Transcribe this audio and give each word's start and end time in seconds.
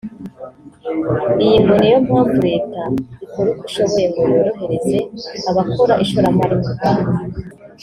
Iyi 1.43 1.55
ngo 1.61 1.73
niyo 1.79 1.99
mpamvu 2.07 2.37
leta 2.47 2.81
ikora 3.25 3.47
uko 3.51 3.59
ishoboye 3.69 4.05
ngo 4.11 4.21
yorohereze 4.35 4.97
abakora 5.49 5.93
ishoramari 6.03 6.55
mu 6.63 6.69
Rwanda 6.75 7.37